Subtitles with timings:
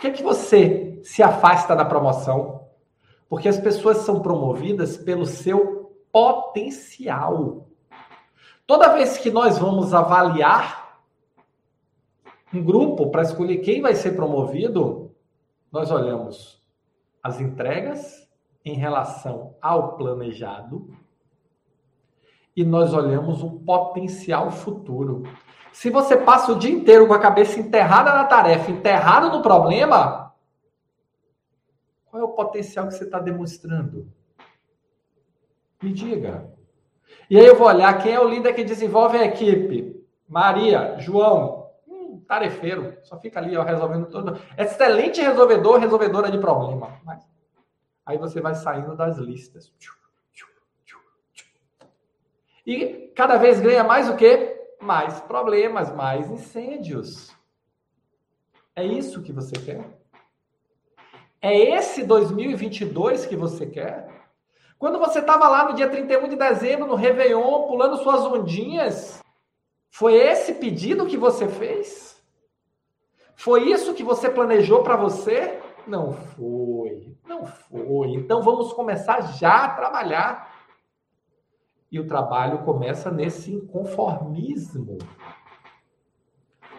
[0.00, 2.68] Por que, é que você se afasta da promoção?
[3.28, 7.68] Porque as pessoas são promovidas pelo seu potencial.
[8.66, 11.02] Toda vez que nós vamos avaliar
[12.50, 15.14] um grupo para escolher quem vai ser promovido,
[15.70, 16.64] nós olhamos
[17.22, 18.26] as entregas
[18.64, 20.96] em relação ao planejado
[22.60, 25.22] e nós olhamos um potencial futuro.
[25.72, 30.34] Se você passa o dia inteiro com a cabeça enterrada na tarefa, enterrado no problema,
[32.04, 34.12] qual é o potencial que você está demonstrando?
[35.82, 36.52] Me diga.
[37.30, 40.04] E aí eu vou olhar quem é o líder que desenvolve a equipe.
[40.28, 44.38] Maria, João, hum, tarefeiro, só fica ali ó, resolvendo tudo.
[44.58, 47.00] Excelente resolvedor, resolvedora de problema.
[47.06, 47.26] Mas
[48.04, 49.72] aí você vai saindo das listas.
[52.66, 54.50] E cada vez ganha mais o quê?
[54.80, 57.30] mais problemas, mais incêndios.
[58.74, 59.84] É isso que você quer?
[61.40, 64.08] É esse 2022 que você quer?
[64.78, 69.22] Quando você estava lá no dia 31 de dezembro, no Réveillon, pulando suas ondinhas,
[69.90, 72.22] foi esse pedido que você fez?
[73.36, 75.60] Foi isso que você planejou para você?
[75.86, 78.14] Não foi, não foi.
[78.14, 80.49] Então vamos começar já a trabalhar.
[81.90, 84.98] E o trabalho começa nesse inconformismo.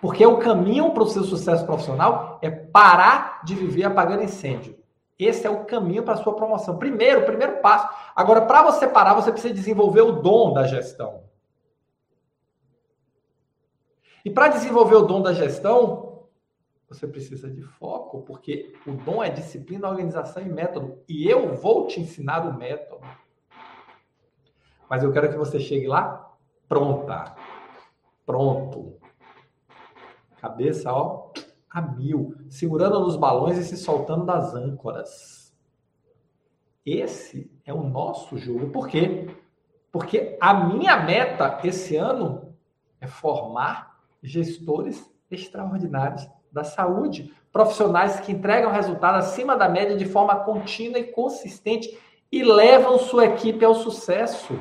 [0.00, 4.78] Porque o caminho para o seu sucesso profissional é parar de viver apagando incêndio.
[5.18, 6.78] Esse é o caminho para a sua promoção.
[6.78, 7.88] Primeiro, primeiro passo.
[8.14, 11.24] Agora, para você parar, você precisa desenvolver o dom da gestão.
[14.24, 16.28] E para desenvolver o dom da gestão,
[16.88, 20.98] você precisa de foco, porque o dom é disciplina, organização e método.
[21.08, 23.04] E eu vou te ensinar o método.
[24.88, 26.28] Mas eu quero que você chegue lá
[26.68, 27.34] pronta.
[28.24, 28.98] Pronto.
[30.40, 31.30] Cabeça, ó,
[31.70, 32.34] a mil.
[32.48, 35.54] Segurando nos balões e se soltando das âncoras.
[36.84, 38.70] Esse é o nosso jogo.
[38.70, 39.28] Por quê?
[39.90, 42.54] Porque a minha meta esse ano
[43.00, 50.36] é formar gestores extraordinários da saúde, profissionais que entregam resultado acima da média de forma
[50.36, 51.98] contínua e consistente
[52.30, 54.54] e levam sua equipe ao sucesso.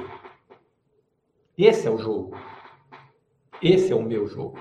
[1.57, 2.37] Esse é o jogo.
[3.61, 4.59] Esse é o meu jogo.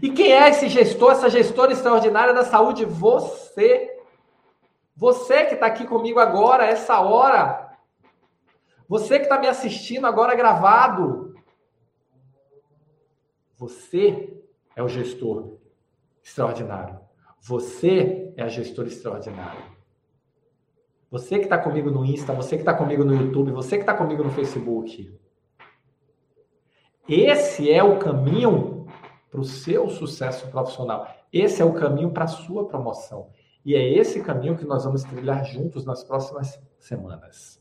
[0.00, 2.84] E quem é esse gestor, essa gestora extraordinária da saúde?
[2.84, 3.90] Você.
[4.96, 7.76] Você que está aqui comigo agora, essa hora.
[8.88, 11.34] Você que está me assistindo agora gravado.
[13.56, 14.42] Você
[14.74, 15.58] é o gestor
[16.22, 16.98] extraordinário.
[17.40, 19.72] Você é a gestora extraordinária.
[21.10, 23.92] Você que está comigo no Insta, você que está comigo no YouTube, você que está
[23.92, 25.20] comigo no Facebook.
[27.08, 28.86] Esse é o caminho
[29.30, 31.08] para o seu sucesso profissional.
[31.32, 33.30] Esse é o caminho para a sua promoção.
[33.64, 37.60] E é esse caminho que nós vamos trilhar juntos nas próximas semanas.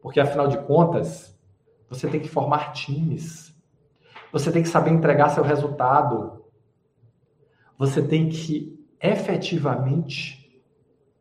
[0.00, 1.38] Porque, afinal de contas,
[1.88, 3.54] você tem que formar times.
[4.32, 6.44] Você tem que saber entregar seu resultado.
[7.78, 10.62] Você tem que efetivamente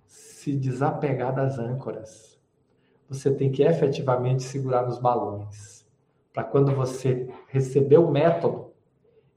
[0.05, 2.39] se desapegar das âncoras.
[3.09, 5.82] Você tem que efetivamente segurar nos balões
[6.33, 8.73] para quando você receber o método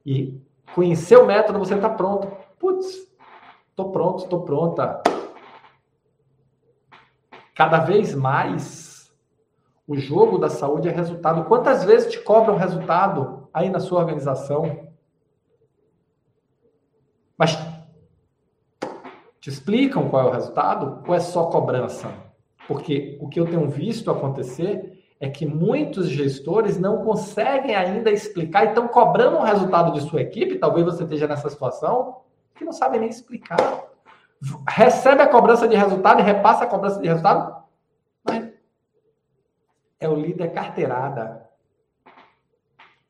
[0.04, 0.40] e
[0.74, 2.34] conhecer o método, você está pronto.
[2.58, 3.06] Putz,
[3.68, 5.02] estou pronto, estou pronta.
[7.54, 9.14] Cada vez mais,
[9.86, 11.44] o jogo da saúde é resultado.
[11.44, 14.88] Quantas vezes te cobram resultado aí na sua organização?
[17.36, 17.56] Mas
[19.38, 22.10] te explicam qual é o resultado ou é só cobrança?
[22.66, 28.64] Porque o que eu tenho visto acontecer é que muitos gestores não conseguem ainda explicar
[28.64, 32.22] e estão cobrando um resultado de sua equipe, talvez você esteja nessa situação,
[32.54, 33.58] que não sabem nem explicar.
[34.68, 37.64] Recebe a cobrança de resultado e repassa a cobrança de resultado,
[38.22, 38.52] mas
[39.98, 41.48] é o líder carteirada.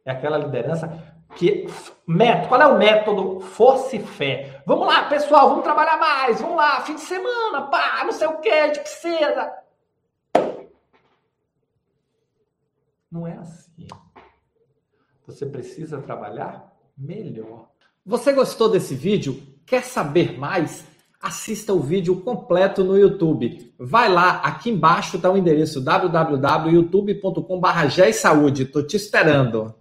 [0.04, 1.66] É aquela liderança que
[2.06, 3.40] método, qual é o método?
[3.40, 4.62] Força e fé.
[4.64, 8.38] Vamos lá, pessoal, vamos trabalhar mais, vamos lá, fim de semana, pá, não sei o
[8.38, 9.52] que, a gente precisa.
[13.16, 13.88] Não é assim.
[15.26, 17.70] Você precisa trabalhar melhor.
[18.04, 19.42] Você gostou desse vídeo?
[19.64, 20.84] Quer saber mais?
[21.18, 23.72] Assista o vídeo completo no YouTube.
[23.78, 28.60] Vai lá, aqui embaixo está o endereço www.youtube.com.br.
[28.60, 29.74] Estou te esperando.